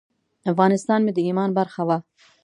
افغانستان 0.51 0.99
مې 1.05 1.11
د 1.15 1.19
ایمان 1.27 1.49
برخه 1.59 1.81
وه. 1.87 1.97